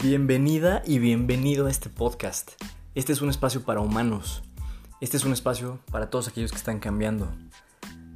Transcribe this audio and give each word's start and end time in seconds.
Bienvenida 0.00 0.80
y 0.86 1.00
bienvenido 1.00 1.66
a 1.66 1.70
este 1.72 1.90
podcast. 1.90 2.52
Este 2.94 3.12
es 3.12 3.20
un 3.20 3.30
espacio 3.30 3.64
para 3.64 3.80
humanos. 3.80 4.44
Este 5.00 5.16
es 5.16 5.24
un 5.24 5.32
espacio 5.32 5.80
para 5.90 6.08
todos 6.08 6.28
aquellos 6.28 6.52
que 6.52 6.56
están 6.56 6.78
cambiando. 6.78 7.34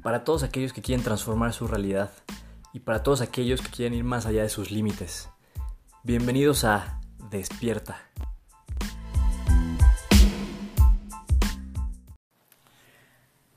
Para 0.01 0.23
todos 0.23 0.43
aquellos 0.43 0.71
que 0.71 0.81
quieren 0.81 1.03
transformar 1.03 1.51
su 1.51 1.67
realidad. 1.67 2.09
Y 2.71 2.79
para 2.79 3.03
todos 3.03 3.19
aquellos 3.19 3.61
que 3.61 3.69
quieren 3.69 3.95
ir 3.95 4.05
más 4.05 4.25
allá 4.25 4.43
de 4.43 4.49
sus 4.49 4.71
límites. 4.71 5.29
Bienvenidos 6.03 6.63
a 6.63 7.01
Despierta. 7.29 7.99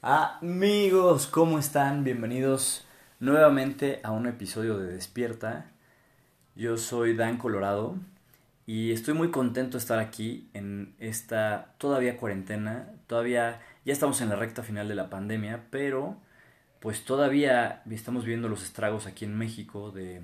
Amigos, 0.02 1.28
¿cómo 1.28 1.60
están? 1.60 2.02
Bienvenidos 2.02 2.84
nuevamente 3.20 4.00
a 4.02 4.10
un 4.10 4.26
episodio 4.26 4.78
de 4.78 4.94
Despierta. 4.94 5.70
Yo 6.56 6.76
soy 6.76 7.14
Dan 7.14 7.38
Colorado 7.38 7.94
y 8.66 8.90
estoy 8.90 9.14
muy 9.14 9.30
contento 9.30 9.78
de 9.78 9.82
estar 9.82 10.00
aquí 10.00 10.50
en 10.52 10.96
esta 10.98 11.74
todavía 11.78 12.16
cuarentena. 12.16 12.90
Todavía 13.06 13.60
ya 13.84 13.92
estamos 13.92 14.20
en 14.20 14.28
la 14.28 14.36
recta 14.36 14.64
final 14.64 14.88
de 14.88 14.96
la 14.96 15.08
pandemia, 15.08 15.66
pero 15.70 16.16
pues 16.80 17.04
todavía 17.04 17.82
estamos 17.88 18.24
viendo 18.24 18.48
los 18.48 18.64
estragos 18.64 19.06
aquí 19.06 19.24
en 19.24 19.38
México 19.38 19.92
de 19.92 20.22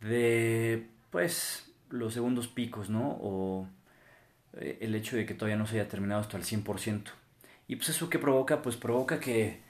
de 0.00 0.88
pues 1.10 1.70
los 1.90 2.12
segundos 2.14 2.48
picos, 2.48 2.90
¿no? 2.90 3.18
O 3.22 3.68
eh, 4.54 4.78
el 4.80 4.94
hecho 4.96 5.16
de 5.16 5.24
que 5.24 5.34
todavía 5.34 5.56
no 5.56 5.66
se 5.66 5.78
haya 5.78 5.88
terminado 5.88 6.22
esto 6.22 6.36
al 6.36 6.42
100%. 6.42 7.04
Y 7.68 7.76
pues 7.76 7.88
eso 7.90 8.10
que 8.10 8.18
provoca, 8.18 8.62
pues 8.62 8.76
provoca 8.76 9.20
que 9.20 9.60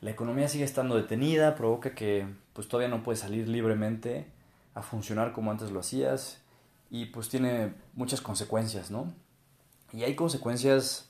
la 0.00 0.10
economía 0.10 0.48
siga 0.48 0.64
estando 0.64 0.96
detenida, 0.96 1.54
provoca 1.54 1.94
que 1.94 2.26
pues 2.54 2.68
todavía 2.68 2.88
no 2.88 3.02
puedes 3.02 3.20
salir 3.20 3.48
libremente 3.48 4.26
a 4.74 4.82
funcionar 4.82 5.32
como 5.32 5.50
antes 5.50 5.70
lo 5.70 5.80
hacías 5.80 6.43
y 6.94 7.06
pues 7.06 7.28
tiene 7.28 7.74
muchas 7.94 8.20
consecuencias, 8.20 8.92
¿no? 8.92 9.12
Y 9.92 10.04
hay 10.04 10.14
consecuencias 10.14 11.08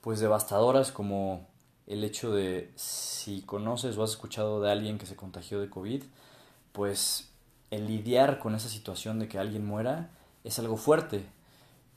pues 0.00 0.18
devastadoras 0.18 0.92
como 0.92 1.46
el 1.86 2.04
hecho 2.04 2.34
de 2.34 2.72
si 2.74 3.42
conoces 3.42 3.98
o 3.98 4.02
has 4.02 4.12
escuchado 4.12 4.62
de 4.62 4.72
alguien 4.72 4.96
que 4.96 5.04
se 5.04 5.14
contagió 5.14 5.60
de 5.60 5.68
COVID, 5.68 6.04
pues 6.72 7.28
el 7.70 7.86
lidiar 7.86 8.38
con 8.38 8.54
esa 8.54 8.70
situación 8.70 9.18
de 9.18 9.28
que 9.28 9.38
alguien 9.38 9.66
muera 9.66 10.08
es 10.42 10.58
algo 10.58 10.78
fuerte. 10.78 11.26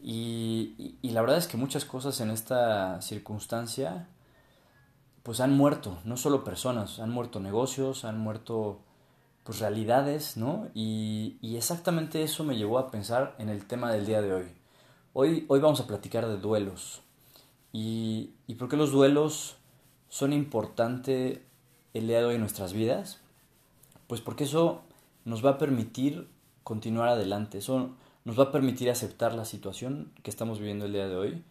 Y, 0.01 0.97
y, 1.01 1.11
la 1.11 1.21
verdad 1.21 1.37
es 1.37 1.47
que 1.47 1.55
muchas 1.55 1.85
cosas 1.85 2.19
en 2.19 2.31
esta 2.31 3.01
circunstancia 3.01 4.09
pues 5.23 5.39
han 5.39 5.55
muerto, 5.55 5.99
no 6.03 6.17
solo 6.17 6.43
personas, 6.43 6.99
han 6.99 7.11
muerto 7.11 7.39
negocios, 7.39 8.03
han 8.03 8.19
muerto 8.19 8.81
pues, 9.49 9.61
realidades, 9.61 10.37
¿no? 10.37 10.67
Y, 10.75 11.39
exactamente 11.41 12.21
eso 12.21 12.43
me 12.43 12.55
llevó 12.55 12.77
a 12.77 12.91
pensar 12.91 13.33
en 13.39 13.49
el 13.49 13.65
tema 13.65 13.91
del 13.91 14.05
día 14.05 14.21
de 14.21 14.31
hoy. 14.31 14.45
Hoy, 15.13 15.45
hoy 15.47 15.59
vamos 15.59 15.79
a 15.79 15.87
platicar 15.87 16.27
de 16.27 16.37
duelos. 16.37 17.01
Y, 17.73 18.29
y 18.45 18.53
por 18.53 18.69
qué 18.69 18.77
los 18.77 18.91
duelos 18.91 19.55
son 20.07 20.33
importantes 20.33 21.39
el 21.95 22.07
día 22.07 22.19
de 22.19 22.25
hoy 22.25 22.35
en 22.35 22.41
nuestras 22.41 22.73
vidas. 22.73 23.21
Pues 24.05 24.21
porque 24.21 24.43
eso 24.43 24.83
nos 25.25 25.43
va 25.43 25.49
a 25.49 25.57
permitir 25.57 26.27
continuar 26.63 27.09
adelante, 27.09 27.57
eso 27.57 27.95
nos 28.25 28.37
va 28.37 28.43
a 28.43 28.51
permitir 28.51 28.91
aceptar 28.91 29.33
la 29.33 29.45
situación 29.45 30.11
que 30.21 30.29
estamos 30.29 30.59
viviendo 30.59 30.85
el 30.85 30.93
día 30.93 31.07
de 31.07 31.15
hoy, 31.15 31.43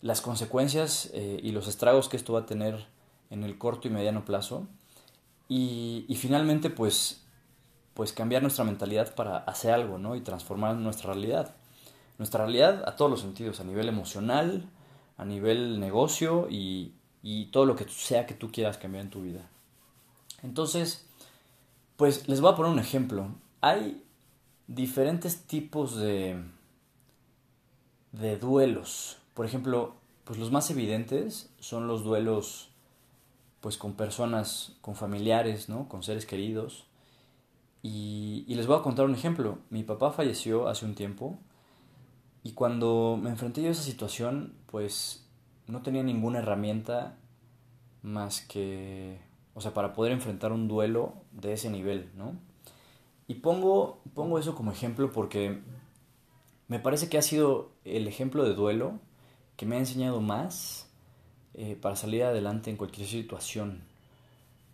las 0.00 0.22
consecuencias 0.22 1.10
eh, 1.12 1.40
y 1.42 1.52
los 1.52 1.68
estragos 1.68 2.08
que 2.08 2.16
esto 2.16 2.32
va 2.32 2.40
a 2.40 2.46
tener 2.46 2.86
en 3.28 3.44
el 3.44 3.58
corto 3.58 3.86
y 3.86 3.90
mediano 3.90 4.24
plazo 4.24 4.66
y, 5.48 6.04
y 6.08 6.16
finalmente, 6.16 6.70
pues, 6.70 7.24
pues 7.94 8.12
cambiar 8.12 8.42
nuestra 8.42 8.64
mentalidad 8.64 9.14
para 9.14 9.38
hacer 9.38 9.72
algo, 9.72 9.98
¿no? 9.98 10.14
Y 10.14 10.20
transformar 10.20 10.76
nuestra 10.76 11.12
realidad. 11.12 11.54
Nuestra 12.18 12.44
realidad 12.44 12.84
a 12.86 12.96
todos 12.96 13.10
los 13.10 13.20
sentidos, 13.20 13.60
a 13.60 13.64
nivel 13.64 13.88
emocional, 13.88 14.68
a 15.16 15.24
nivel 15.24 15.80
negocio 15.80 16.48
y, 16.50 16.92
y 17.22 17.46
todo 17.46 17.64
lo 17.64 17.76
que 17.76 17.88
sea 17.88 18.26
que 18.26 18.34
tú 18.34 18.50
quieras 18.52 18.78
cambiar 18.78 19.04
en 19.04 19.10
tu 19.10 19.22
vida. 19.22 19.48
Entonces, 20.42 21.06
pues 21.96 22.28
les 22.28 22.40
voy 22.40 22.52
a 22.52 22.56
poner 22.56 22.72
un 22.72 22.78
ejemplo. 22.78 23.28
Hay 23.60 24.04
diferentes 24.66 25.42
tipos 25.42 25.96
de, 25.96 26.42
de 28.12 28.36
duelos. 28.36 29.18
Por 29.34 29.46
ejemplo, 29.46 29.96
pues 30.24 30.38
los 30.38 30.52
más 30.52 30.70
evidentes 30.70 31.50
son 31.58 31.88
los 31.88 32.04
duelos 32.04 32.70
pues 33.60 33.76
con 33.76 33.94
personas, 33.94 34.76
con 34.80 34.94
familiares, 34.94 35.68
¿no? 35.68 35.88
Con 35.88 36.02
seres 36.02 36.26
queridos. 36.26 36.86
Y, 37.82 38.44
les 38.48 38.66
voy 38.66 38.76
a 38.78 38.82
contar 38.82 39.06
un 39.06 39.14
ejemplo. 39.14 39.58
Mi 39.70 39.82
papá 39.82 40.12
falleció 40.12 40.68
hace 40.68 40.84
un 40.84 40.94
tiempo 40.94 41.38
y 42.42 42.52
cuando 42.52 43.18
me 43.20 43.30
enfrenté 43.30 43.62
yo 43.62 43.68
a 43.68 43.72
esa 43.72 43.82
situación, 43.82 44.54
pues 44.66 45.28
no 45.66 45.82
tenía 45.82 46.02
ninguna 46.02 46.38
herramienta 46.40 47.16
más 48.02 48.40
que, 48.40 49.20
o 49.54 49.60
sea, 49.60 49.74
para 49.74 49.92
poder 49.92 50.12
enfrentar 50.12 50.52
un 50.52 50.68
duelo 50.68 51.14
de 51.32 51.52
ese 51.52 51.70
nivel, 51.70 52.10
¿no? 52.16 52.34
Y 53.26 53.34
pongo, 53.34 54.00
pongo 54.14 54.38
eso 54.38 54.54
como 54.54 54.72
ejemplo 54.72 55.12
porque 55.12 55.60
me 56.68 56.78
parece 56.78 57.08
que 57.08 57.18
ha 57.18 57.22
sido 57.22 57.72
el 57.84 58.08
ejemplo 58.08 58.44
de 58.44 58.54
duelo 58.54 59.00
que 59.56 59.66
me 59.66 59.76
ha 59.76 59.78
enseñado 59.78 60.20
más 60.20 60.87
eh, 61.60 61.74
para 61.74 61.96
salir 61.96 62.22
adelante 62.22 62.70
en 62.70 62.76
cualquier 62.76 63.08
situación. 63.08 63.82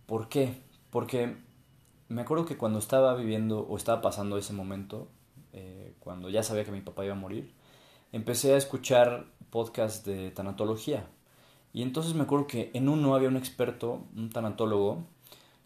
¿Por 0.05 0.29
qué? 0.29 0.61
Porque 0.91 1.35
me 2.09 2.21
acuerdo 2.21 2.45
que 2.45 2.57
cuando 2.57 2.77
estaba 2.77 3.15
viviendo 3.15 3.61
o 3.61 3.75
estaba 3.75 4.01
pasando 4.01 4.37
ese 4.37 4.53
momento, 4.53 5.07
eh, 5.53 5.95
cuando 5.99 6.29
ya 6.29 6.43
sabía 6.43 6.63
que 6.63 6.71
mi 6.71 6.81
papá 6.81 7.03
iba 7.03 7.15
a 7.15 7.17
morir, 7.17 7.51
empecé 8.11 8.53
a 8.53 8.57
escuchar 8.57 9.25
podcasts 9.49 10.05
de 10.05 10.29
tanatología. 10.29 11.07
Y 11.73 11.81
entonces 11.81 12.13
me 12.13 12.21
acuerdo 12.21 12.45
que 12.45 12.69
en 12.75 12.87
uno 12.87 13.15
había 13.15 13.29
un 13.29 13.37
experto, 13.37 14.03
un 14.15 14.29
tanatólogo, 14.29 15.07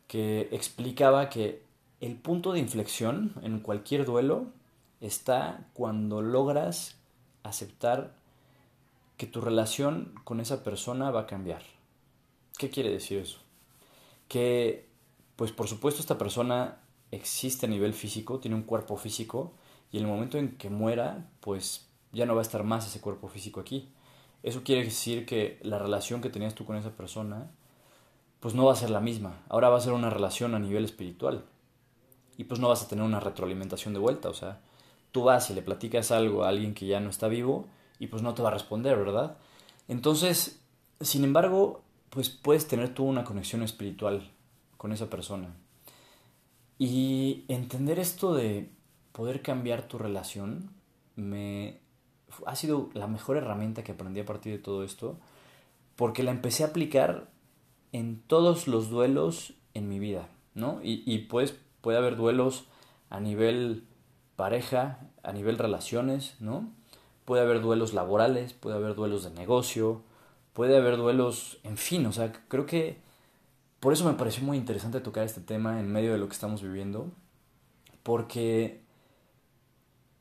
que 0.08 0.48
explicaba 0.54 1.30
que 1.30 1.64
el 2.00 2.16
punto 2.16 2.54
de 2.54 2.60
inflexión 2.60 3.34
en 3.42 3.60
cualquier 3.60 4.06
duelo 4.06 4.48
está 5.02 5.68
cuando 5.74 6.22
logras 6.22 6.98
aceptar 7.44 8.16
que 9.20 9.28
tu 9.28 9.42
relación 9.42 10.14
con 10.24 10.40
esa 10.40 10.64
persona 10.64 11.12
va 11.12 11.20
a 11.20 11.28
cambiar. 11.28 11.62
¿Qué 12.58 12.70
quiere 12.70 12.90
decir 12.90 13.18
eso? 13.18 13.40
Que, 14.30 14.88
pues 15.36 15.52
por 15.52 15.68
supuesto, 15.68 16.00
esta 16.00 16.18
persona 16.18 16.80
existe 17.12 17.66
a 17.66 17.70
nivel 17.70 17.94
físico, 17.94 18.40
tiene 18.40 18.56
un 18.56 18.64
cuerpo 18.64 18.96
físico, 18.96 19.52
y 19.92 19.98
en 19.98 20.06
el 20.06 20.10
momento 20.10 20.38
en 20.38 20.56
que 20.56 20.70
muera, 20.70 21.30
pues 21.42 21.90
ya 22.14 22.26
no 22.26 22.34
va 22.34 22.40
a 22.40 22.44
estar 22.44 22.64
más 22.64 22.88
ese 22.88 23.02
cuerpo 23.02 23.28
físico 23.28 23.60
aquí. 23.60 23.92
Eso 24.42 24.64
quiere 24.64 24.86
decir 24.86 25.26
que 25.26 25.60
la 25.64 25.80
relación 25.80 26.22
que 26.22 26.30
tenías 26.30 26.56
tú 26.56 26.64
con 26.64 26.78
esa 26.78 26.96
persona, 26.96 27.52
pues 28.40 28.56
no 28.56 28.64
va 28.68 28.72
a 28.72 28.78
ser 28.78 28.90
la 28.90 29.02
misma. 29.02 29.44
Ahora 29.50 29.68
va 29.68 29.80
a 29.80 29.82
ser 29.82 29.92
una 29.92 30.10
relación 30.10 30.56
a 30.56 30.60
nivel 30.60 30.86
espiritual. 30.86 31.44
Y 32.38 32.46
pues 32.46 32.62
no 32.62 32.70
vas 32.70 32.84
a 32.84 32.88
tener 32.88 33.04
una 33.04 33.20
retroalimentación 33.20 33.94
de 33.94 34.00
vuelta. 34.00 34.30
O 34.30 34.34
sea, 34.34 34.62
tú 35.12 35.24
vas 35.24 35.50
y 35.50 35.56
le 35.56 35.62
platicas 35.62 36.12
algo 36.12 36.46
a 36.46 36.48
alguien 36.48 36.74
que 36.74 36.86
ya 36.86 37.02
no 37.02 37.10
está 37.10 37.28
vivo 37.28 37.68
y 38.00 38.08
pues 38.08 38.24
no 38.24 38.34
te 38.34 38.42
va 38.42 38.50
a 38.50 38.54
responder, 38.54 38.98
¿verdad? 38.98 39.38
Entonces, 39.88 40.62
sin 41.02 41.24
embargo, 41.24 41.84
pues 42.10 42.30
puedes 42.30 42.68
tener 42.68 42.94
tú 42.94 43.04
una 43.04 43.24
conexión 43.24 43.62
espiritual 43.62 44.32
con 44.78 44.92
esa 44.92 45.10
persona. 45.10 45.54
Y 46.78 47.44
entender 47.50 48.00
esto 48.00 48.34
de 48.34 48.72
poder 49.12 49.42
cambiar 49.42 49.88
tu 49.88 49.98
relación 49.98 50.72
me 51.16 51.80
ha 52.46 52.56
sido 52.56 52.90
la 52.94 53.08
mejor 53.08 53.38
herramienta 53.38 53.84
que 53.84 53.92
aprendí 53.92 54.22
a 54.22 54.26
partir 54.26 54.54
de 54.54 54.60
todo 54.60 54.84
esto, 54.84 55.20
porque 55.96 56.24
la 56.24 56.32
empecé 56.32 56.64
a 56.64 56.68
aplicar 56.68 57.30
en 57.92 58.22
todos 58.22 58.68
los 58.68 58.90
duelos 58.90 59.56
en 59.74 59.90
mi 59.90 60.00
vida, 60.00 60.30
¿no? 60.54 60.80
Y, 60.82 61.04
y 61.06 61.20
pues 61.20 61.60
puede 61.82 61.98
haber 61.98 62.16
duelos 62.16 62.66
a 63.10 63.20
nivel 63.20 63.86
pareja, 64.36 65.00
a 65.24 65.34
nivel 65.34 65.58
relaciones, 65.58 66.38
¿no? 66.40 66.72
Puede 67.30 67.44
haber 67.44 67.62
duelos 67.62 67.94
laborales, 67.94 68.54
puede 68.54 68.78
haber 68.78 68.96
duelos 68.96 69.24
de 69.24 69.30
negocio, 69.30 70.02
puede 70.54 70.76
haber 70.76 70.98
duelos, 70.98 71.60
en 71.62 71.78
fin, 71.78 72.04
o 72.08 72.12
sea, 72.12 72.32
creo 72.48 72.66
que 72.66 72.98
por 73.80 73.94
eso 73.94 74.04
me 74.04 74.16
pareció 74.16 74.44
muy 74.44 74.58
interesante 74.58 75.00
tocar 75.00 75.26
este 75.26 75.40
tema 75.40 75.80
en 75.80 75.92
medio 75.92 76.12
de 76.12 76.18
lo 76.18 76.26
que 76.26 76.34
estamos 76.34 76.64
viviendo, 76.64 77.12
porque 78.02 78.82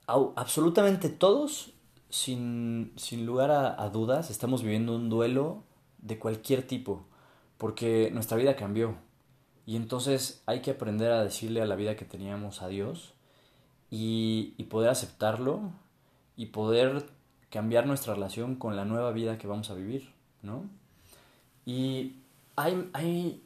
absolutamente 0.06 1.08
todos, 1.08 1.72
sin, 2.10 2.92
sin 2.96 3.24
lugar 3.24 3.52
a, 3.52 3.88
dudas, 3.88 4.28
estamos 4.28 4.62
viviendo 4.62 4.94
un 4.94 5.08
duelo 5.08 5.62
de 5.96 6.18
cualquier 6.18 6.66
tipo, 6.66 7.06
porque 7.56 8.10
nuestra 8.12 8.36
vida 8.36 8.54
cambió. 8.54 8.96
Y 9.64 9.76
entonces 9.76 10.42
hay 10.44 10.60
que 10.60 10.72
aprender 10.72 11.10
a 11.12 11.24
decirle 11.24 11.62
a 11.62 11.66
la 11.66 11.74
vida 11.74 11.96
que 11.96 12.04
teníamos 12.04 12.60
adiós 12.60 13.14
y, 13.90 14.52
y 14.58 14.64
poder 14.64 14.90
aceptarlo 14.90 15.72
y 16.38 16.46
poder 16.46 17.04
cambiar 17.50 17.86
nuestra 17.86 18.14
relación 18.14 18.54
con 18.54 18.76
la 18.76 18.86
nueva 18.86 19.10
vida 19.12 19.36
que 19.36 19.46
vamos 19.46 19.70
a 19.70 19.74
vivir, 19.74 20.14
¿no? 20.40 20.64
Y 21.66 22.14
hay, 22.56 22.88
hay 22.94 23.42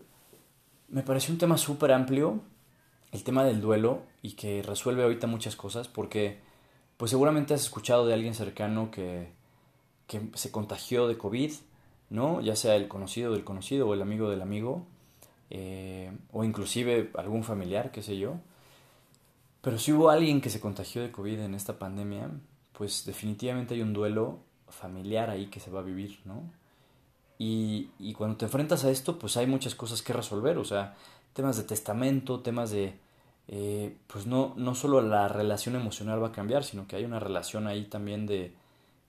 me 0.88 1.02
pareció 1.02 1.32
un 1.32 1.38
tema 1.38 1.56
súper 1.56 1.90
amplio, 1.90 2.42
el 3.10 3.24
tema 3.24 3.44
del 3.44 3.62
duelo, 3.62 4.02
y 4.20 4.32
que 4.32 4.62
resuelve 4.62 5.02
ahorita 5.02 5.26
muchas 5.26 5.56
cosas, 5.56 5.88
porque 5.88 6.38
pues 6.98 7.10
seguramente 7.10 7.54
has 7.54 7.62
escuchado 7.62 8.06
de 8.06 8.12
alguien 8.12 8.34
cercano 8.34 8.90
que, 8.90 9.32
que 10.06 10.20
se 10.34 10.52
contagió 10.52 11.08
de 11.08 11.16
COVID, 11.16 11.52
¿no? 12.10 12.42
Ya 12.42 12.56
sea 12.56 12.76
el 12.76 12.88
conocido 12.88 13.32
del 13.32 13.42
conocido 13.42 13.88
o 13.88 13.94
el 13.94 14.02
amigo 14.02 14.28
del 14.28 14.42
amigo, 14.42 14.86
eh, 15.48 16.12
o 16.30 16.44
inclusive 16.44 17.10
algún 17.16 17.42
familiar, 17.42 17.90
qué 17.90 18.02
sé 18.02 18.18
yo. 18.18 18.34
Pero 19.62 19.78
si 19.78 19.92
hubo 19.92 20.10
alguien 20.10 20.42
que 20.42 20.50
se 20.50 20.60
contagió 20.60 21.00
de 21.00 21.10
COVID 21.10 21.40
en 21.40 21.54
esta 21.54 21.78
pandemia, 21.78 22.28
pues 22.72 23.04
definitivamente 23.04 23.74
hay 23.74 23.82
un 23.82 23.92
duelo 23.92 24.40
familiar 24.68 25.30
ahí 25.30 25.46
que 25.46 25.60
se 25.60 25.70
va 25.70 25.80
a 25.80 25.84
vivir, 25.84 26.20
¿no? 26.24 26.42
Y, 27.38 27.90
y 27.98 28.14
cuando 28.14 28.36
te 28.36 28.44
enfrentas 28.44 28.84
a 28.84 28.90
esto, 28.90 29.18
pues 29.18 29.36
hay 29.36 29.46
muchas 29.46 29.74
cosas 29.74 30.02
que 30.02 30.12
resolver, 30.12 30.58
o 30.58 30.64
sea, 30.64 30.94
temas 31.32 31.56
de 31.56 31.64
testamento, 31.64 32.40
temas 32.40 32.70
de, 32.70 32.94
eh, 33.48 33.96
pues 34.06 34.26
no, 34.26 34.54
no 34.56 34.74
solo 34.74 35.00
la 35.02 35.28
relación 35.28 35.74
emocional 35.74 36.22
va 36.22 36.28
a 36.28 36.32
cambiar, 36.32 36.64
sino 36.64 36.86
que 36.86 36.96
hay 36.96 37.04
una 37.04 37.18
relación 37.18 37.66
ahí 37.66 37.84
también 37.84 38.26
de, 38.26 38.54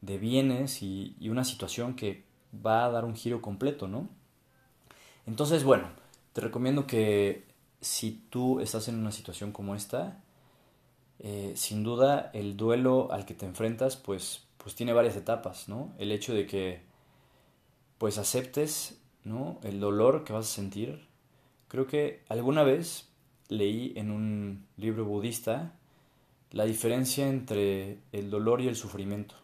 de 0.01 0.17
bienes 0.17 0.81
y, 0.81 1.15
y, 1.19 1.29
una 1.29 1.43
situación 1.43 1.95
que 1.95 2.23
va 2.65 2.85
a 2.85 2.91
dar 2.91 3.05
un 3.05 3.15
giro 3.15 3.41
completo, 3.41 3.87
¿no? 3.87 4.09
Entonces, 5.25 5.63
bueno, 5.63 5.87
te 6.33 6.41
recomiendo 6.41 6.87
que 6.87 7.45
si 7.81 8.23
tú 8.29 8.59
estás 8.59 8.87
en 8.87 8.95
una 8.95 9.11
situación 9.11 9.51
como 9.51 9.75
esta, 9.75 10.21
eh, 11.23 11.53
sin 11.55 11.83
duda 11.83 12.29
el 12.33 12.57
duelo 12.57 13.11
al 13.11 13.25
que 13.25 13.33
te 13.33 13.45
enfrentas, 13.45 13.95
pues, 13.95 14.45
pues 14.57 14.75
tiene 14.75 14.93
varias 14.93 15.15
etapas, 15.15 15.69
¿no? 15.69 15.93
El 15.97 16.11
hecho 16.11 16.33
de 16.33 16.45
que, 16.45 16.81
pues 17.97 18.17
aceptes, 18.17 19.01
¿no? 19.23 19.59
El 19.63 19.79
dolor 19.79 20.25
que 20.25 20.33
vas 20.33 20.45
a 20.45 20.55
sentir. 20.55 21.07
Creo 21.69 21.87
que 21.87 22.21
alguna 22.27 22.63
vez 22.63 23.09
leí 23.47 23.93
en 23.95 24.11
un 24.11 24.67
libro 24.77 25.05
budista 25.05 25.73
la 26.51 26.65
diferencia 26.65 27.27
entre 27.27 27.99
el 28.11 28.29
dolor 28.29 28.61
y 28.61 28.67
el 28.67 28.75
sufrimiento. 28.75 29.35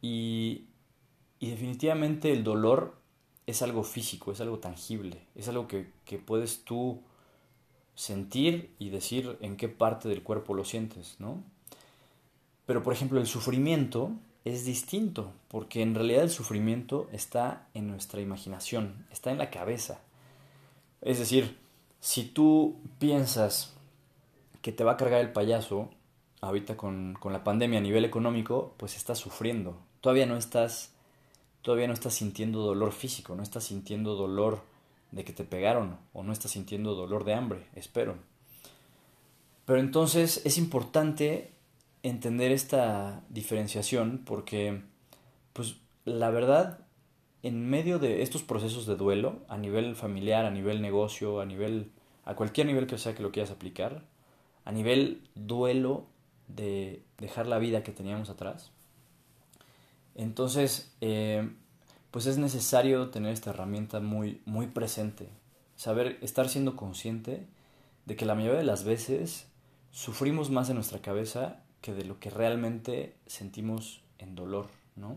Y, 0.00 0.64
y 1.38 1.50
definitivamente 1.50 2.32
el 2.32 2.42
dolor 2.44 2.96
es 3.46 3.62
algo 3.62 3.84
físico, 3.84 4.32
es 4.32 4.40
algo 4.40 4.58
tangible, 4.58 5.26
es 5.34 5.48
algo 5.48 5.68
que, 5.68 5.92
que, 6.04 6.18
puedes 6.18 6.64
tú 6.64 7.02
sentir 8.02 8.74
y 8.80 8.90
decir 8.90 9.38
en 9.40 9.56
qué 9.56 9.68
parte 9.68 10.08
del 10.08 10.24
cuerpo 10.24 10.54
lo 10.54 10.64
sientes, 10.64 11.14
¿no? 11.20 11.40
Pero 12.66 12.82
por 12.82 12.92
ejemplo 12.92 13.20
el 13.20 13.28
sufrimiento 13.28 14.10
es 14.44 14.64
distinto, 14.64 15.32
porque 15.46 15.82
en 15.82 15.94
realidad 15.94 16.24
el 16.24 16.30
sufrimiento 16.30 17.08
está 17.12 17.68
en 17.74 17.86
nuestra 17.86 18.20
imaginación, 18.20 19.06
está 19.12 19.30
en 19.30 19.38
la 19.38 19.50
cabeza. 19.50 20.00
Es 21.00 21.20
decir, 21.20 21.56
si 22.00 22.24
tú 22.24 22.80
piensas 22.98 23.72
que 24.62 24.72
te 24.72 24.82
va 24.82 24.92
a 24.92 24.96
cargar 24.96 25.20
el 25.20 25.30
payaso, 25.30 25.88
ahorita 26.40 26.76
con, 26.76 27.14
con, 27.20 27.32
la 27.32 27.44
pandemia 27.44 27.78
a 27.78 27.82
nivel 27.82 28.04
económico, 28.04 28.74
pues 28.78 28.96
estás 28.96 29.18
sufriendo. 29.18 29.78
Todavía 30.00 30.26
no 30.26 30.36
estás, 30.36 30.92
todavía 31.62 31.86
no 31.86 31.94
estás 31.94 32.14
sintiendo 32.14 32.62
dolor 32.62 32.90
físico, 32.90 33.36
no 33.36 33.44
estás 33.44 33.62
sintiendo 33.62 34.16
dolor 34.16 34.71
de 35.12 35.24
que 35.24 35.32
te 35.32 35.44
pegaron 35.44 35.98
o 36.12 36.22
no 36.22 36.32
estás 36.32 36.50
sintiendo 36.50 36.94
dolor 36.94 37.24
de 37.24 37.34
hambre, 37.34 37.66
espero. 37.74 38.16
Pero 39.64 39.78
entonces 39.78 40.42
es 40.44 40.58
importante 40.58 41.52
entender 42.02 42.50
esta 42.50 43.22
diferenciación 43.28 44.22
porque, 44.24 44.82
pues, 45.52 45.76
la 46.04 46.30
verdad 46.30 46.80
en 47.44 47.68
medio 47.68 47.98
de 47.98 48.22
estos 48.22 48.42
procesos 48.42 48.86
de 48.86 48.96
duelo, 48.96 49.40
a 49.48 49.56
nivel 49.56 49.96
familiar, 49.96 50.44
a 50.44 50.50
nivel 50.50 50.80
negocio, 50.80 51.40
a 51.40 51.44
nivel, 51.44 51.90
a 52.24 52.34
cualquier 52.34 52.66
nivel 52.66 52.86
que 52.86 52.98
sea 52.98 53.14
que 53.14 53.22
lo 53.22 53.32
quieras 53.32 53.50
aplicar, 53.50 54.04
a 54.64 54.72
nivel 54.72 55.22
duelo 55.34 56.06
de 56.46 57.02
dejar 57.18 57.46
la 57.46 57.58
vida 57.58 57.82
que 57.82 57.90
teníamos 57.90 58.30
atrás, 58.30 58.70
entonces, 60.14 60.94
eh, 61.00 61.50
pues 62.12 62.26
es 62.26 62.38
necesario 62.38 63.08
tener 63.10 63.32
esta 63.32 63.50
herramienta 63.50 63.98
muy, 63.98 64.40
muy 64.44 64.68
presente, 64.68 65.28
saber, 65.76 66.18
estar 66.20 66.48
siendo 66.48 66.76
consciente 66.76 67.46
de 68.04 68.16
que 68.16 68.26
la 68.26 68.34
mayoría 68.34 68.58
de 68.58 68.66
las 68.66 68.84
veces 68.84 69.46
sufrimos 69.90 70.50
más 70.50 70.68
en 70.68 70.76
nuestra 70.76 71.00
cabeza 71.00 71.62
que 71.80 71.94
de 71.94 72.04
lo 72.04 72.20
que 72.20 72.30
realmente 72.30 73.16
sentimos 73.26 74.02
en 74.18 74.34
dolor, 74.34 74.66
¿no? 74.94 75.16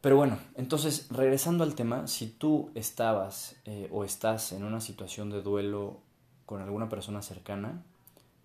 Pero 0.00 0.16
bueno, 0.16 0.38
entonces 0.56 1.08
regresando 1.10 1.62
al 1.62 1.74
tema, 1.74 2.06
si 2.06 2.26
tú 2.26 2.70
estabas 2.74 3.54
eh, 3.66 3.86
o 3.92 4.02
estás 4.04 4.52
en 4.52 4.64
una 4.64 4.80
situación 4.80 5.28
de 5.28 5.42
duelo 5.42 5.98
con 6.46 6.62
alguna 6.62 6.88
persona 6.88 7.20
cercana, 7.20 7.82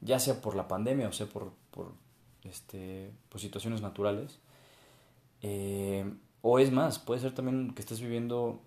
ya 0.02 0.20
sea 0.20 0.42
por 0.42 0.56
la 0.56 0.68
pandemia 0.68 1.08
o 1.08 1.14
sea 1.14 1.28
por, 1.28 1.54
por, 1.72 1.94
este, 2.44 3.10
por 3.30 3.40
situaciones 3.40 3.82
naturales, 3.82 4.38
eh, 5.42 6.06
o 6.48 6.60
es 6.60 6.72
más, 6.72 7.00
puede 7.00 7.22
ser 7.22 7.34
también 7.34 7.74
que 7.74 7.82
estés 7.82 8.00
viviendo 8.00 8.62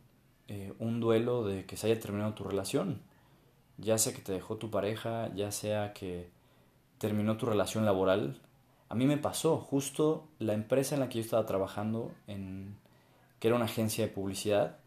eh, 0.48 0.72
un 0.80 0.98
duelo 0.98 1.44
de 1.44 1.64
que 1.64 1.76
se 1.76 1.86
haya 1.86 2.00
terminado 2.00 2.34
tu 2.34 2.42
relación, 2.42 3.00
ya 3.76 3.98
sea 3.98 4.12
que 4.12 4.20
te 4.20 4.32
dejó 4.32 4.56
tu 4.56 4.68
pareja, 4.68 5.32
ya 5.36 5.52
sea 5.52 5.92
que 5.92 6.28
terminó 6.98 7.36
tu 7.36 7.46
relación 7.46 7.84
laboral, 7.84 8.40
a 8.88 8.96
mí 8.96 9.06
me 9.06 9.16
pasó, 9.16 9.58
justo 9.58 10.26
la 10.40 10.54
empresa 10.54 10.96
en 10.96 11.02
la 11.02 11.08
que 11.08 11.18
yo 11.18 11.20
estaba 11.20 11.46
trabajando, 11.46 12.10
en, 12.26 12.74
que 13.38 13.46
era 13.46 13.54
una 13.54 13.66
agencia 13.66 14.08
de 14.08 14.12
publicidad, 14.12 14.78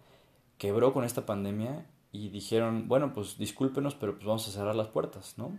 quebró 0.58 0.92
con 0.92 1.06
esta 1.06 1.26
pandemia 1.26 1.86
y 2.12 2.28
dijeron, 2.28 2.90
bueno, 2.90 3.14
pues 3.14 3.38
discúlpenos, 3.38 3.96
pero 3.96 4.16
pues 4.16 4.26
vamos 4.26 4.46
a 4.50 4.52
cerrar 4.52 4.76
las 4.76 4.90
puertas, 4.90 5.38
¿no? 5.38 5.58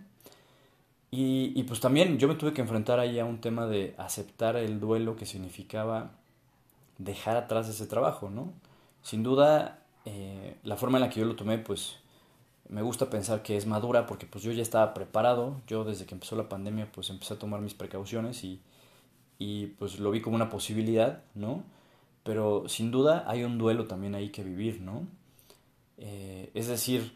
Y, 1.10 1.58
y 1.58 1.62
pues 1.62 1.80
también 1.80 2.18
yo 2.18 2.28
me 2.28 2.34
tuve 2.34 2.52
que 2.52 2.60
enfrentar 2.60 3.00
ahí 3.00 3.18
a 3.18 3.24
un 3.24 3.40
tema 3.40 3.66
de 3.66 3.94
aceptar 3.96 4.56
el 4.56 4.80
duelo 4.80 5.16
que 5.16 5.24
significaba 5.24 6.18
dejar 6.98 7.36
atrás 7.36 7.68
ese 7.68 7.86
trabajo, 7.86 8.30
¿no? 8.30 8.52
Sin 9.02 9.22
duda, 9.22 9.82
eh, 10.04 10.56
la 10.62 10.76
forma 10.76 10.98
en 10.98 11.02
la 11.02 11.10
que 11.10 11.20
yo 11.20 11.26
lo 11.26 11.36
tomé, 11.36 11.58
pues 11.58 11.96
me 12.68 12.82
gusta 12.82 13.10
pensar 13.10 13.42
que 13.42 13.56
es 13.56 13.66
madura 13.66 14.06
porque 14.06 14.26
pues 14.26 14.44
yo 14.44 14.52
ya 14.52 14.62
estaba 14.62 14.94
preparado, 14.94 15.60
yo 15.66 15.84
desde 15.84 16.06
que 16.06 16.14
empezó 16.14 16.36
la 16.36 16.48
pandemia 16.48 16.90
pues 16.90 17.10
empecé 17.10 17.34
a 17.34 17.38
tomar 17.38 17.60
mis 17.60 17.74
precauciones 17.74 18.44
y, 18.44 18.60
y 19.38 19.66
pues 19.66 19.98
lo 19.98 20.10
vi 20.10 20.20
como 20.22 20.36
una 20.36 20.48
posibilidad, 20.48 21.22
¿no? 21.34 21.64
Pero 22.24 22.68
sin 22.68 22.90
duda 22.90 23.24
hay 23.26 23.44
un 23.44 23.58
duelo 23.58 23.86
también 23.86 24.14
ahí 24.14 24.30
que 24.30 24.44
vivir, 24.44 24.80
¿no? 24.80 25.06
Eh, 25.98 26.50
es 26.54 26.68
decir, 26.68 27.14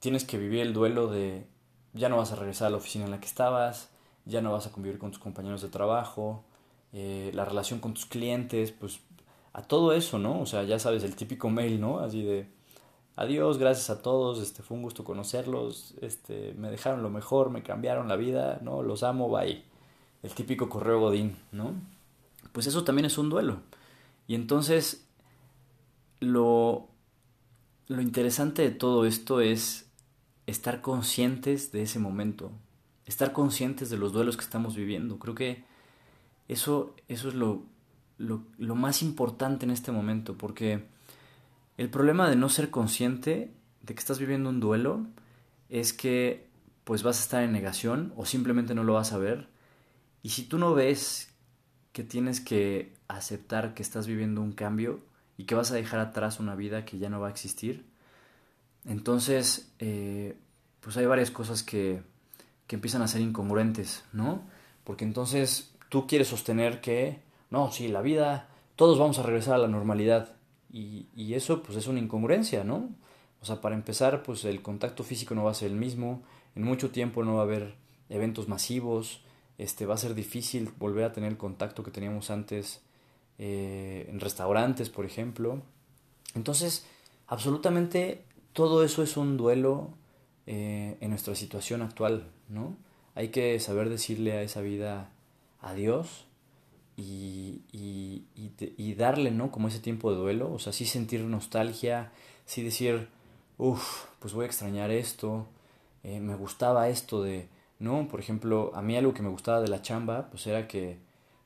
tienes 0.00 0.24
que 0.24 0.38
vivir 0.38 0.60
el 0.60 0.72
duelo 0.72 1.08
de 1.08 1.46
ya 1.94 2.08
no 2.08 2.16
vas 2.18 2.32
a 2.32 2.36
regresar 2.36 2.68
a 2.68 2.70
la 2.70 2.76
oficina 2.76 3.04
en 3.04 3.10
la 3.10 3.20
que 3.20 3.26
estabas, 3.26 3.90
ya 4.24 4.40
no 4.42 4.52
vas 4.52 4.66
a 4.66 4.72
convivir 4.72 4.98
con 4.98 5.10
tus 5.10 5.20
compañeros 5.20 5.62
de 5.62 5.68
trabajo, 5.68 6.44
eh, 6.92 7.30
la 7.34 7.44
relación 7.44 7.80
con 7.80 7.94
tus 7.94 8.06
clientes, 8.06 8.72
pues 8.72 9.00
a 9.52 9.62
todo 9.62 9.92
eso, 9.92 10.18
¿no? 10.18 10.40
O 10.40 10.46
sea, 10.46 10.62
ya 10.64 10.78
sabes, 10.78 11.04
el 11.04 11.16
típico 11.16 11.50
mail, 11.50 11.80
¿no? 11.80 12.00
Así 12.00 12.22
de 12.22 12.48
adiós, 13.18 13.58
gracias 13.58 13.90
a 13.90 14.00
todos, 14.00 14.40
este, 14.40 14.62
fue 14.62 14.76
un 14.76 14.84
gusto 14.84 15.02
conocerlos, 15.02 15.94
este, 16.00 16.54
me 16.56 16.70
dejaron 16.70 17.02
lo 17.02 17.10
mejor, 17.10 17.50
me 17.50 17.64
cambiaron 17.64 18.06
la 18.06 18.14
vida, 18.14 18.60
¿no? 18.62 18.82
Los 18.82 19.02
amo, 19.02 19.28
bye. 19.28 19.64
El 20.22 20.34
típico 20.34 20.68
correo 20.68 21.00
Godín, 21.00 21.36
¿no? 21.50 21.74
Pues 22.52 22.68
eso 22.68 22.84
también 22.84 23.06
es 23.06 23.18
un 23.18 23.28
duelo. 23.28 23.58
Y 24.28 24.36
entonces, 24.36 25.04
lo, 26.20 26.86
lo 27.88 28.00
interesante 28.00 28.62
de 28.62 28.70
todo 28.70 29.04
esto 29.04 29.40
es 29.40 29.90
estar 30.46 30.80
conscientes 30.80 31.72
de 31.72 31.82
ese 31.82 31.98
momento, 31.98 32.52
estar 33.04 33.32
conscientes 33.32 33.90
de 33.90 33.98
los 33.98 34.12
duelos 34.12 34.36
que 34.36 34.44
estamos 34.44 34.76
viviendo. 34.76 35.18
Creo 35.18 35.34
que 35.34 35.64
eso, 36.48 36.96
eso 37.08 37.28
es 37.28 37.34
lo, 37.34 37.66
lo, 38.16 38.74
más 38.74 39.02
importante 39.02 39.66
en 39.66 39.70
este 39.70 39.92
momento, 39.92 40.36
porque 40.36 40.86
el 41.76 41.90
problema 41.90 42.28
de 42.28 42.36
no 42.36 42.48
ser 42.48 42.70
consciente 42.70 43.52
de 43.82 43.94
que 43.94 44.00
estás 44.00 44.18
viviendo 44.18 44.48
un 44.48 44.58
duelo 44.58 45.06
es 45.68 45.92
que 45.92 46.48
pues 46.84 47.02
vas 47.02 47.18
a 47.18 47.22
estar 47.22 47.42
en 47.42 47.52
negación 47.52 48.14
o 48.16 48.24
simplemente 48.24 48.74
no 48.74 48.82
lo 48.82 48.94
vas 48.94 49.12
a 49.12 49.18
ver. 49.18 49.48
Y 50.22 50.30
si 50.30 50.42
tú 50.44 50.58
no 50.58 50.74
ves 50.74 51.34
que 51.92 52.02
tienes 52.02 52.40
que 52.40 52.94
aceptar 53.08 53.74
que 53.74 53.82
estás 53.82 54.06
viviendo 54.06 54.40
un 54.40 54.52
cambio 54.52 55.04
y 55.36 55.44
que 55.44 55.54
vas 55.54 55.70
a 55.70 55.74
dejar 55.74 56.00
atrás 56.00 56.40
una 56.40 56.54
vida 56.54 56.86
que 56.86 56.98
ya 56.98 57.10
no 57.10 57.20
va 57.20 57.28
a 57.28 57.30
existir, 57.30 57.84
entonces 58.86 59.70
eh, 59.78 60.38
pues 60.80 60.96
hay 60.96 61.04
varias 61.04 61.30
cosas 61.30 61.62
que, 61.62 62.02
que 62.66 62.76
empiezan 62.76 63.02
a 63.02 63.08
ser 63.08 63.20
incongruentes, 63.20 64.04
¿no? 64.12 64.48
Porque 64.84 65.04
entonces 65.04 65.74
tú 65.88 66.06
quieres 66.06 66.28
sostener 66.28 66.80
que, 66.80 67.20
no, 67.50 67.70
sí, 67.70 67.88
la 67.88 68.02
vida, 68.02 68.48
todos 68.76 68.98
vamos 68.98 69.18
a 69.18 69.22
regresar 69.22 69.54
a 69.54 69.58
la 69.58 69.68
normalidad. 69.68 70.36
Y, 70.70 71.06
y, 71.14 71.34
eso 71.34 71.62
pues 71.62 71.78
es 71.78 71.86
una 71.86 72.00
incongruencia, 72.00 72.64
¿no? 72.64 72.90
O 73.40 73.46
sea, 73.46 73.60
para 73.60 73.74
empezar, 73.74 74.22
pues 74.22 74.44
el 74.44 74.62
contacto 74.62 75.04
físico 75.04 75.34
no 75.34 75.44
va 75.44 75.52
a 75.52 75.54
ser 75.54 75.70
el 75.70 75.76
mismo, 75.76 76.22
en 76.54 76.62
mucho 76.62 76.90
tiempo 76.90 77.24
no 77.24 77.34
va 77.34 77.40
a 77.40 77.44
haber 77.44 77.76
eventos 78.08 78.48
masivos, 78.48 79.22
este, 79.58 79.86
va 79.86 79.94
a 79.94 79.98
ser 79.98 80.14
difícil 80.14 80.70
volver 80.78 81.04
a 81.04 81.12
tener 81.12 81.30
el 81.30 81.38
contacto 81.38 81.82
que 81.82 81.90
teníamos 81.90 82.30
antes 82.30 82.82
eh, 83.38 84.06
en 84.08 84.20
restaurantes, 84.20 84.90
por 84.90 85.04
ejemplo. 85.04 85.62
Entonces, 86.34 86.86
absolutamente 87.26 88.24
todo 88.52 88.84
eso 88.84 89.02
es 89.02 89.16
un 89.16 89.36
duelo 89.36 89.90
eh, 90.46 90.96
en 91.00 91.10
nuestra 91.10 91.34
situación 91.34 91.82
actual, 91.82 92.30
¿no? 92.48 92.76
Hay 93.14 93.28
que 93.28 93.58
saber 93.60 93.88
decirle 93.88 94.32
a 94.32 94.42
esa 94.42 94.60
vida 94.60 95.10
a 95.60 95.74
Dios 95.74 96.26
y, 96.96 97.62
y, 97.72 98.24
y, 98.76 98.94
darle, 98.94 99.30
¿no? 99.30 99.52
Como 99.52 99.68
ese 99.68 99.78
tiempo 99.78 100.10
de 100.10 100.16
duelo, 100.16 100.52
o 100.52 100.58
sea, 100.58 100.72
sí 100.72 100.84
sentir 100.84 101.20
nostalgia, 101.22 102.12
sí 102.44 102.62
decir, 102.62 103.08
uff, 103.56 104.06
pues 104.18 104.34
voy 104.34 104.44
a 104.44 104.46
extrañar 104.46 104.90
esto, 104.90 105.46
eh, 106.02 106.20
me 106.20 106.34
gustaba 106.34 106.88
esto 106.88 107.22
de, 107.22 107.48
¿no? 107.78 108.08
Por 108.08 108.20
ejemplo, 108.20 108.72
a 108.74 108.82
mí 108.82 108.96
algo 108.96 109.14
que 109.14 109.22
me 109.22 109.28
gustaba 109.28 109.60
de 109.60 109.68
la 109.68 109.82
chamba, 109.82 110.28
pues 110.30 110.46
era 110.48 110.66
que, 110.66 110.98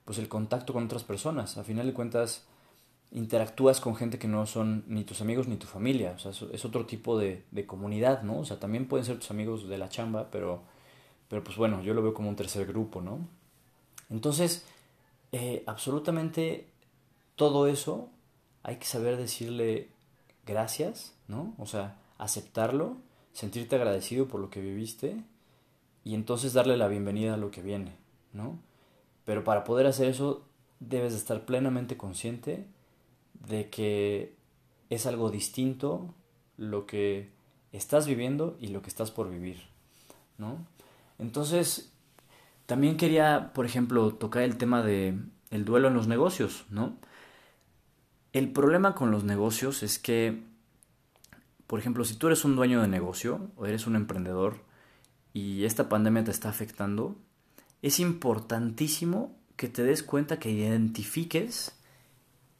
pues 0.05 0.19
el 0.19 0.29
contacto 0.29 0.73
con 0.73 0.85
otras 0.85 1.05
personas, 1.05 1.59
a 1.59 1.65
final 1.65 1.87
de 1.87 1.93
cuentas, 1.93 2.47
interactúas 3.11 3.81
con 3.81 3.95
gente 3.95 4.19
que 4.19 4.29
no 4.29 4.47
son 4.47 4.85
ni 4.89 5.05
tus 5.05 5.21
amigos 5.21 5.49
ni 5.49 5.57
tu 5.57 5.67
familia, 5.67 6.15
o 6.17 6.19
sea, 6.19 6.31
es 6.31 6.65
otro 6.65 6.87
tipo 6.87 7.19
de, 7.19 7.45
de 7.51 7.67
comunidad, 7.67 8.23
¿no? 8.23 8.39
O 8.41 8.45
sea, 8.47 8.59
también 8.59 8.89
pueden 8.89 9.05
ser 9.05 9.19
tus 9.19 9.31
amigos 9.31 9.69
de 9.69 9.77
la 9.77 9.91
chamba, 9.91 10.31
pero, 10.31 10.63
pero 11.29 11.45
pues 11.45 11.59
bueno, 11.59 11.83
yo 11.83 11.93
lo 11.93 12.03
veo 12.03 12.15
como 12.15 12.31
un 12.31 12.37
tercer 12.37 12.67
grupo, 12.67 13.03
¿no? 13.03 13.29
Entonces, 14.13 14.65
eh, 15.33 15.65
absolutamente 15.67 16.69
todo 17.35 17.67
eso 17.67 18.11
hay 18.63 18.77
que 18.77 18.85
saber 18.85 19.17
decirle 19.17 19.89
gracias, 20.47 21.15
¿no? 21.29 21.55
O 21.59 21.67
sea, 21.67 21.99
aceptarlo, 22.19 22.99
sentirte 23.33 23.77
agradecido 23.77 24.29
por 24.29 24.41
lo 24.41 24.51
que 24.51 24.61
viviste 24.61 25.17
y 26.05 26.15
entonces 26.15 26.53
darle 26.53 26.77
la 26.77 26.89
bienvenida 26.89 27.35
a 27.35 27.39
lo 27.39 27.51
que 27.51 27.63
viene, 27.63 27.97
¿no? 28.35 28.59
Pero 29.25 29.45
para 29.45 29.65
poder 29.65 29.87
hacer 29.87 30.09
eso 30.09 30.45
debes 30.79 31.13
de 31.13 31.19
estar 31.19 31.47
plenamente 31.47 31.97
consciente 31.97 32.67
de 33.47 33.71
que 33.71 34.35
es 34.91 35.07
algo 35.07 35.31
distinto 35.31 36.15
lo 36.59 36.85
que 36.85 37.31
estás 37.73 38.07
viviendo 38.07 38.59
y 38.61 38.69
lo 38.69 38.83
que 38.83 38.91
estás 38.91 39.11
por 39.11 39.31
vivir, 39.31 39.63
¿no? 40.37 40.67
Entonces, 41.19 41.92
también 42.67 42.97
quería, 42.97 43.53
por 43.55 43.67
ejemplo, 43.67 44.15
tocar 44.15 44.43
el 44.43 44.57
tema 44.57 44.83
de 44.83 45.19
el 45.51 45.65
duelo 45.65 45.89
en 45.89 45.95
los 45.95 46.09
negocios, 46.09 46.65
¿no? 46.71 46.97
El 48.33 48.51
problema 48.53 48.95
con 48.95 49.11
los 49.11 49.25
negocios 49.25 49.83
es 49.83 49.99
que, 49.99 50.43
por 51.67 51.79
ejemplo, 51.79 52.05
si 52.05 52.17
tú 52.17 52.29
eres 52.29 52.45
un 52.45 52.57
dueño 52.57 52.81
de 52.81 52.89
negocio 52.89 53.51
o 53.57 53.67
eres 53.67 53.87
un 53.87 53.95
emprendedor 53.95 54.65
y 55.35 55.65
esta 55.65 55.91
pandemia 55.91 56.25
te 56.25 56.31
está 56.31 56.49
afectando, 56.49 57.17
es 57.83 58.01
importantísimo 58.01 59.37
que 59.57 59.69
te 59.69 59.83
des 59.83 60.03
cuenta 60.03 60.39
que 60.39 60.51
identifiques 60.51 61.77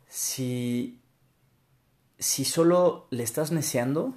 si, 0.09 1.01
si 2.19 2.45
solo 2.45 3.07
le 3.11 3.23
estás 3.23 3.51
neceando 3.51 4.15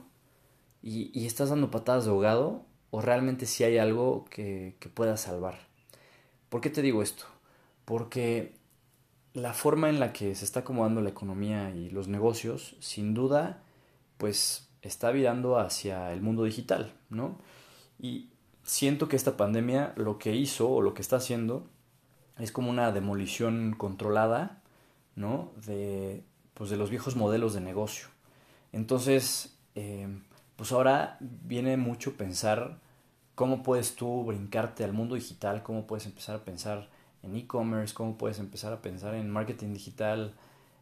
y, 0.82 1.18
y, 1.18 1.26
estás 1.26 1.50
dando 1.50 1.72
patadas 1.72 2.06
de 2.06 2.12
ahogado 2.12 2.66
o 2.92 3.02
realmente 3.02 3.46
si 3.46 3.64
hay 3.64 3.78
algo 3.78 4.26
que, 4.30 4.76
que 4.80 4.90
pueda 4.90 5.16
salvar. 5.16 5.68
¿Por 6.56 6.62
qué 6.62 6.70
te 6.70 6.82
digo 6.82 7.04
esto? 7.04 7.26
Porque 7.84 8.54
la 9.34 9.54
forma 9.54 9.90
en 9.90 10.00
la 10.00 10.14
que 10.14 10.34
se 10.36 10.46
está 10.46 10.62
acomodando 10.62 11.02
la 11.02 11.10
economía 11.10 11.72
y 11.72 11.90
los 11.90 12.08
negocios, 12.08 12.78
sin 12.80 13.14
duda, 13.14 13.62
pues 14.18 14.70
está 14.82 15.12
virando 15.12 15.60
hacia 15.60 16.14
el 16.14 16.22
mundo 16.22 16.46
digital, 16.46 16.94
¿no? 17.10 17.38
Y 18.00 18.30
siento 18.64 19.10
que 19.10 19.18
esta 19.18 19.36
pandemia 19.36 19.92
lo 19.98 20.18
que 20.18 20.34
hizo 20.34 20.70
o 20.70 20.82
lo 20.82 20.94
que 20.94 21.02
está 21.02 21.18
haciendo 21.18 21.68
es 22.40 22.54
como 22.54 22.70
una 22.70 22.94
demolición 22.94 23.76
controlada, 23.78 24.62
¿no? 25.18 25.52
De, 25.66 26.24
pues 26.54 26.70
de 26.70 26.78
los 26.78 26.90
viejos 26.90 27.18
modelos 27.18 27.54
de 27.54 27.60
negocio. 27.60 28.08
Entonces, 28.72 29.58
eh, 29.76 30.08
pues 30.56 30.72
ahora 30.72 31.18
viene 31.20 31.76
mucho 31.76 32.16
pensar 32.16 32.80
cómo 33.36 33.64
puedes 33.64 33.96
tú 33.96 34.24
brincarte 34.24 34.84
al 34.84 34.94
mundo 34.94 35.16
digital, 35.16 35.62
cómo 35.62 35.86
puedes 35.86 36.06
empezar 36.06 36.38
a 36.38 36.46
pensar 36.46 36.90
en 37.22 37.36
e-commerce, 37.36 37.94
cómo 37.94 38.18
puedes 38.18 38.40
empezar 38.40 38.72
a 38.74 38.82
pensar 38.82 39.14
en 39.16 39.30
marketing 39.30 39.74
digital, 39.74 40.34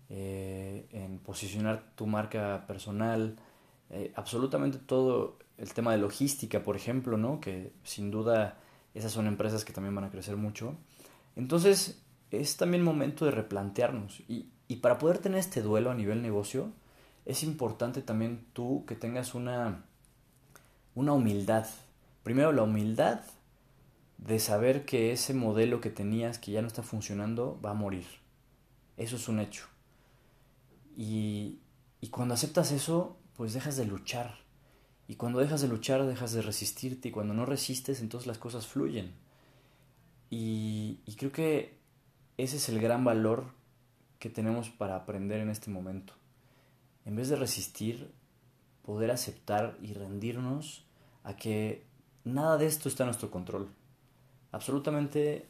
eh, 0.09 0.87
en 0.91 1.17
posicionar 1.19 1.83
tu 1.95 2.05
marca 2.05 2.65
personal, 2.67 3.37
eh, 3.89 4.11
absolutamente 4.15 4.77
todo 4.77 5.39
el 5.57 5.73
tema 5.73 5.91
de 5.91 5.97
logística, 5.97 6.63
por 6.63 6.75
ejemplo, 6.75 7.17
¿no? 7.17 7.39
Que 7.39 7.71
sin 7.83 8.11
duda 8.11 8.57
esas 8.93 9.11
son 9.11 9.27
empresas 9.27 9.65
que 9.65 9.73
también 9.73 9.95
van 9.95 10.05
a 10.05 10.11
crecer 10.11 10.37
mucho. 10.37 10.75
Entonces, 11.35 12.01
es 12.31 12.57
también 12.57 12.83
momento 12.83 13.25
de 13.25 13.31
replantearnos. 13.31 14.19
Y, 14.27 14.49
y 14.67 14.77
para 14.77 14.97
poder 14.99 15.17
tener 15.17 15.39
este 15.39 15.61
duelo 15.61 15.89
a 15.91 15.95
nivel 15.95 16.21
negocio, 16.21 16.71
es 17.25 17.43
importante 17.43 18.01
también 18.01 18.45
tú 18.53 18.85
que 18.85 18.95
tengas 18.95 19.33
una, 19.33 19.85
una 20.95 21.13
humildad 21.13 21.65
Primero 22.23 22.51
la 22.53 22.63
humildad 22.63 23.21
de 24.17 24.39
saber 24.39 24.85
que 24.85 25.11
ese 25.11 25.33
modelo 25.33 25.81
que 25.81 25.89
tenías 25.89 26.39
que 26.39 26.51
ya 26.51 26.61
no 26.61 26.67
está 26.67 26.81
funcionando 26.81 27.59
va 27.63 27.71
a 27.71 27.75
morir. 27.75 28.05
Eso 28.95 29.17
es 29.17 29.27
un 29.27 29.39
hecho. 29.39 29.67
Y, 30.95 31.59
y 31.99 32.07
cuando 32.07 32.33
aceptas 32.33 32.71
eso, 32.71 33.17
pues 33.35 33.53
dejas 33.53 33.75
de 33.75 33.85
luchar. 33.85 34.39
Y 35.07 35.15
cuando 35.15 35.39
dejas 35.39 35.61
de 35.61 35.67
luchar, 35.67 36.05
dejas 36.05 36.31
de 36.31 36.41
resistirte. 36.41 37.09
Y 37.09 37.11
cuando 37.11 37.33
no 37.33 37.45
resistes, 37.45 37.99
entonces 37.99 38.27
las 38.27 38.37
cosas 38.37 38.67
fluyen. 38.67 39.13
Y, 40.29 41.01
y 41.05 41.15
creo 41.15 41.31
que 41.31 41.77
ese 42.37 42.57
es 42.57 42.69
el 42.69 42.79
gran 42.79 43.03
valor 43.03 43.51
que 44.19 44.29
tenemos 44.29 44.69
para 44.69 44.95
aprender 44.95 45.41
en 45.41 45.49
este 45.49 45.69
momento. 45.69 46.13
En 47.05 47.17
vez 47.17 47.27
de 47.27 47.35
resistir, 47.35 48.13
poder 48.83 49.11
aceptar 49.11 49.77
y 49.81 49.93
rendirnos 49.93 50.85
a 51.23 51.35
que 51.35 51.85
nada 52.23 52.57
de 52.57 52.67
esto 52.67 52.89
está 52.89 53.03
en 53.03 53.07
nuestro 53.07 53.31
control. 53.31 53.67
Absolutamente, 54.51 55.47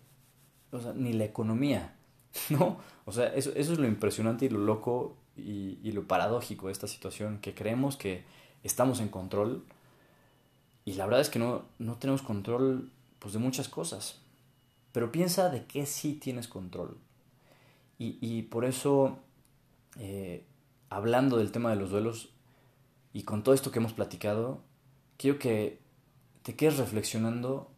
o 0.72 0.80
sea, 0.80 0.94
ni 0.94 1.14
la 1.14 1.26
economía, 1.26 1.96
¿no? 2.50 2.78
O 3.06 3.12
sea, 3.12 3.34
eso, 3.34 3.52
eso 3.56 3.74
es 3.74 3.80
lo 3.80 3.88
impresionante 3.88 4.46
y 4.46 4.50
lo 4.50 4.60
loco 4.60 5.18
y, 5.36 5.80
y, 5.84 5.92
lo 5.92 6.08
paradójico 6.08 6.68
de 6.68 6.74
esta 6.74 6.88
situación, 6.88 7.40
que 7.40 7.54
creemos 7.56 7.98
que 7.98 8.24
estamos 8.64 9.00
en 9.00 9.10
control 9.10 9.64
y 10.86 10.94
la 10.94 11.06
verdad 11.06 11.22
es 11.22 11.30
que 11.30 11.40
no, 11.40 11.64
no 11.80 11.96
tenemos 11.96 12.22
control 12.22 12.92
pues, 13.20 13.34
de 13.34 13.40
muchas 13.40 13.70
cosas. 13.70 14.20
Pero 14.92 15.12
piensa 15.12 15.50
de 15.50 15.66
qué 15.66 15.86
sí 15.86 16.14
tienes 16.14 16.48
control. 16.48 16.98
Y, 17.98 18.18
y 18.22 18.44
por 18.44 18.66
eso, 18.66 19.18
eh, 19.98 20.46
hablando 20.90 21.38
del 21.38 21.52
tema 21.52 21.70
de 21.70 21.78
los 21.78 21.90
duelos 21.90 22.30
y 23.14 23.24
con 23.24 23.44
todo 23.44 23.56
esto 23.56 23.72
que 23.72 23.80
hemos 23.80 23.94
platicado, 23.94 24.62
quiero 25.18 25.40
que 25.40 25.80
te 26.44 26.56
quedes 26.56 26.78
reflexionando 26.78 27.72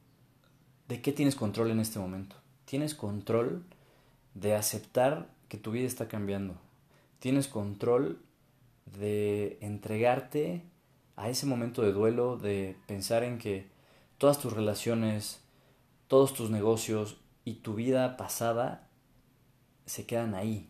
de 0.88 1.02
qué 1.02 1.12
tienes 1.12 1.36
control 1.36 1.72
en 1.72 1.80
este 1.80 2.00
momento. 2.00 2.36
Tienes 2.66 2.96
control 2.96 3.64
de 4.34 4.56
aceptar 4.56 5.30
que 5.48 5.58
tu 5.58 5.72
vida 5.72 5.86
está 5.88 6.08
cambiando. 6.08 6.56
Tienes 7.20 7.48
control 7.48 8.20
de 8.98 9.58
entregarte 9.62 10.64
a 11.16 11.30
ese 11.30 11.46
momento 11.46 11.84
de 11.84 11.94
duelo, 11.94 12.38
de 12.38 12.76
pensar 12.88 13.24
en 13.24 13.38
que 13.38 13.68
todas 14.18 14.40
tus 14.40 14.54
relaciones, 14.54 15.42
todos 16.08 16.34
tus 16.34 16.50
negocios 16.50 17.18
y 17.46 17.56
tu 17.56 17.76
vida 17.76 18.18
pasada 18.18 18.88
se 19.86 20.08
quedan 20.08 20.34
ahí, 20.34 20.68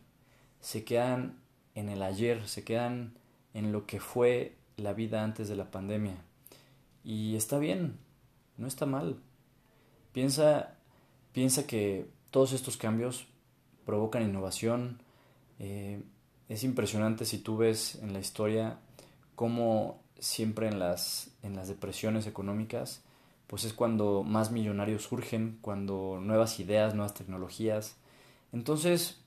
se 0.60 0.84
quedan 0.84 1.38
en 1.74 1.88
el 1.88 2.02
ayer, 2.02 2.46
se 2.46 2.62
quedan 2.62 3.14
en 3.54 3.72
lo 3.72 3.86
que 3.86 4.00
fue 4.00 4.54
la 4.76 4.92
vida 4.92 5.24
antes 5.24 5.48
de 5.48 5.56
la 5.56 5.70
pandemia. 5.70 6.25
Y 7.06 7.36
está 7.36 7.58
bien, 7.58 8.00
no 8.56 8.66
está 8.66 8.84
mal. 8.84 9.20
Piensa, 10.12 10.74
piensa 11.32 11.64
que 11.64 12.10
todos 12.32 12.52
estos 12.52 12.76
cambios 12.76 13.28
provocan 13.84 14.24
innovación. 14.24 15.00
Eh, 15.60 16.02
es 16.48 16.64
impresionante 16.64 17.24
si 17.24 17.38
tú 17.38 17.58
ves 17.58 17.94
en 18.02 18.12
la 18.12 18.18
historia 18.18 18.80
cómo 19.36 20.00
siempre 20.18 20.66
en 20.66 20.80
las, 20.80 21.30
en 21.44 21.54
las 21.54 21.68
depresiones 21.68 22.26
económicas, 22.26 23.02
pues 23.46 23.62
es 23.62 23.72
cuando 23.72 24.24
más 24.24 24.50
millonarios 24.50 25.04
surgen, 25.04 25.58
cuando 25.60 26.18
nuevas 26.20 26.58
ideas, 26.58 26.96
nuevas 26.96 27.14
tecnologías. 27.14 27.94
Entonces, 28.52 29.20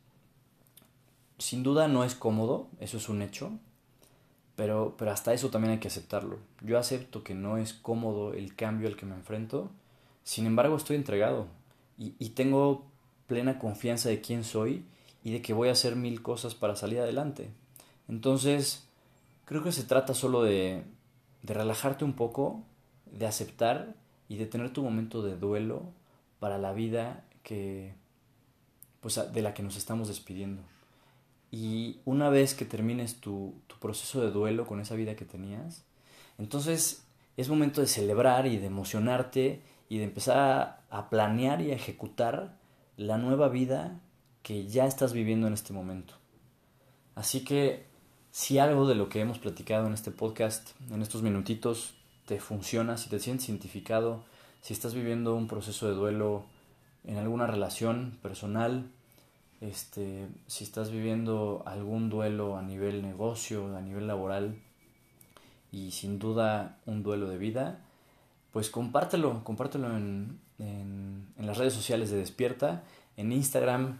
sin 1.37 1.63
duda 1.63 1.87
no 1.87 2.03
es 2.03 2.13
cómodo, 2.13 2.67
eso 2.81 2.97
es 2.97 3.07
un 3.07 3.21
hecho, 3.21 3.53
pero, 4.59 4.95
pero 4.97 5.11
hasta 5.11 5.31
eso 5.33 5.49
también 5.49 5.71
hay 5.71 5.79
que 5.79 5.87
aceptarlo. 5.87 6.37
Yo 6.59 6.77
acepto 6.77 7.23
que 7.23 7.33
no 7.33 7.57
es 7.57 7.71
cómodo 7.71 8.33
el 8.33 8.57
cambio 8.57 8.89
al 8.89 8.97
que 8.97 9.05
me 9.05 9.15
enfrento, 9.15 9.71
sin 10.25 10.45
embargo 10.45 10.75
estoy 10.75 10.97
entregado 10.97 11.47
y, 11.97 12.13
y 12.19 12.31
tengo 12.31 12.83
plena 13.25 13.57
confianza 13.57 14.09
de 14.09 14.19
quién 14.19 14.43
soy 14.43 14.83
y 15.23 15.31
de 15.31 15.41
que 15.41 15.53
voy 15.53 15.69
a 15.69 15.71
hacer 15.71 15.95
mil 15.95 16.21
cosas 16.21 16.55
para 16.55 16.75
salir 16.75 16.99
adelante. 16.99 17.51
Entonces, 18.09 18.85
creo 19.45 19.63
que 19.63 19.71
se 19.71 19.85
trata 19.85 20.13
solo 20.13 20.43
de, 20.43 20.83
de 21.41 21.53
relajarte 21.53 22.03
un 22.03 22.11
poco, 22.11 22.61
de 23.05 23.27
aceptar 23.27 23.95
y 24.27 24.35
de 24.35 24.45
tener 24.45 24.73
tu 24.73 24.83
momento 24.83 25.21
de 25.21 25.37
duelo 25.37 25.83
para 26.41 26.57
la 26.57 26.73
vida 26.73 27.23
que 27.43 27.93
pues 28.99 29.21
de 29.31 29.41
la 29.41 29.53
que 29.53 29.63
nos 29.63 29.77
estamos 29.77 30.09
despidiendo. 30.09 30.61
Y 31.51 31.99
una 32.05 32.29
vez 32.29 32.53
que 32.53 32.65
termines 32.65 33.19
tu, 33.19 33.55
proceso 33.79 34.21
de 34.21 34.29
duelo 34.29 34.67
con 34.67 34.81
esa 34.81 34.95
vida 34.95 35.15
que 35.15 35.23
tenías, 35.23 35.85
entonces 36.37 37.05
es 37.37 37.47
momento 37.47 37.79
de 37.79 37.87
celebrar 37.87 38.45
y 38.45 38.57
de 38.57 38.65
emocionarte 38.65 39.61
y 39.87 39.99
de 39.99 40.03
empezar 40.03 40.83
a, 40.89 41.09
planear 41.09 41.61
y 41.61 41.71
a 41.71 41.75
ejecutar 41.75 42.57
la 42.97 43.17
nueva 43.17 43.47
vida 43.47 44.01
que 44.43 44.67
ya 44.67 44.85
estás 44.85 45.13
viviendo 45.13 45.47
en 45.47 45.53
este 45.53 45.71
momento. 45.71 46.13
Así 47.15 47.45
que 47.45 47.85
si 48.31 48.59
algo 48.59 48.85
de 48.85 48.95
lo 48.95 49.07
que 49.07 49.21
hemos 49.21 49.39
platicado 49.39 49.87
en 49.87 49.93
este 49.93 50.11
podcast, 50.11 50.71
en 50.91 51.01
estos 51.01 51.21
minutitos, 51.21 51.95
te 52.25 52.39
funciona, 52.39 52.97
si 52.97 53.09
te 53.09 53.19
sientes 53.19 53.47
identificado, 53.47 54.25
si 54.61 54.73
estás 54.73 54.93
viviendo 54.93 55.35
un 55.35 55.47
proceso 55.47 55.87
de 55.87 55.95
duelo 55.95 56.43
en 57.05 57.17
alguna 57.17 57.47
relación 57.47 58.19
personal, 58.21 58.91
este, 59.61 60.27
si 60.47 60.63
estás 60.63 60.91
viviendo 60.91 61.63
algún 61.65 62.09
duelo 62.09 62.57
a 62.57 62.61
nivel 62.61 63.01
negocio, 63.01 63.75
a 63.75 63.81
nivel 63.81 64.07
laboral 64.07 64.55
y 65.71 65.91
sin 65.91 66.19
duda 66.19 66.77
un 66.85 67.03
duelo 67.03 67.29
de 67.29 67.37
vida, 67.37 67.79
pues 68.51 68.69
compártelo, 68.69 69.43
compártelo 69.43 69.95
en, 69.95 70.39
en, 70.59 71.27
en 71.37 71.45
las 71.45 71.57
redes 71.57 71.73
sociales 71.73 72.09
de 72.09 72.17
Despierta. 72.17 72.83
En 73.17 73.31
Instagram 73.31 73.99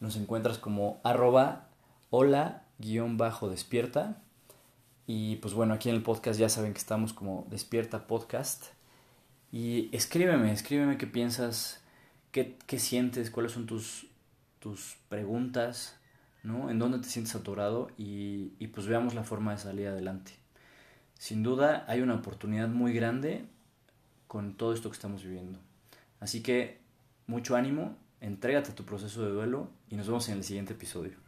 nos 0.00 0.16
encuentras 0.16 0.58
como 0.58 1.00
arroba 1.02 1.68
hola 2.10 2.62
guion 2.78 3.16
bajo 3.16 3.48
despierta. 3.48 4.22
Y 5.06 5.36
pues 5.36 5.54
bueno, 5.54 5.74
aquí 5.74 5.88
en 5.88 5.96
el 5.96 6.02
podcast 6.02 6.38
ya 6.38 6.48
saben 6.48 6.72
que 6.74 6.78
estamos 6.78 7.12
como 7.12 7.46
Despierta 7.48 8.06
Podcast. 8.06 8.66
Y 9.50 9.88
escríbeme, 9.96 10.52
escríbeme 10.52 10.98
qué 10.98 11.06
piensas, 11.06 11.80
qué, 12.30 12.58
qué 12.66 12.78
sientes, 12.78 13.30
cuáles 13.30 13.52
son 13.52 13.64
tus, 13.64 14.06
tus 14.58 14.96
preguntas, 15.08 15.96
¿no? 16.42 16.70
En 16.70 16.78
dónde 16.78 16.98
te 16.98 17.08
sientes 17.08 17.34
atorado 17.34 17.90
y, 17.96 18.52
y 18.58 18.68
pues 18.68 18.86
veamos 18.86 19.14
la 19.14 19.24
forma 19.24 19.52
de 19.52 19.58
salir 19.58 19.88
adelante. 19.88 20.32
Sin 21.14 21.42
duda 21.42 21.84
hay 21.88 22.00
una 22.00 22.14
oportunidad 22.14 22.68
muy 22.68 22.92
grande 22.92 23.46
con 24.26 24.54
todo 24.54 24.72
esto 24.72 24.90
que 24.90 24.94
estamos 24.94 25.24
viviendo. 25.24 25.58
Así 26.20 26.42
que 26.42 26.80
mucho 27.26 27.56
ánimo, 27.56 27.96
entrégate 28.20 28.72
a 28.72 28.74
tu 28.74 28.84
proceso 28.84 29.22
de 29.22 29.30
duelo 29.30 29.70
y 29.88 29.96
nos 29.96 30.06
vemos 30.06 30.28
en 30.28 30.36
el 30.36 30.44
siguiente 30.44 30.74
episodio. 30.74 31.27